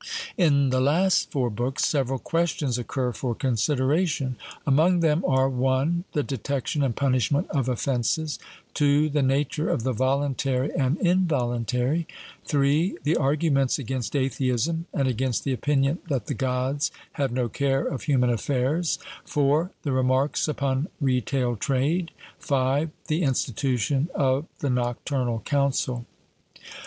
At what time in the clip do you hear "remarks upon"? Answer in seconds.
19.91-20.87